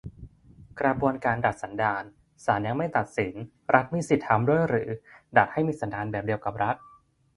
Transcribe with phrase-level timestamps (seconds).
[0.81, 2.03] "กระบวนการดัดสันดาน"?
[2.45, 3.33] ศาลยังไม่ตัดสิน
[3.73, 4.89] รัฐมีสิทธิทำด้วยหรือ?
[5.37, 6.75] ดัดให้มีสันดานแบบเดียวกับรัฐ?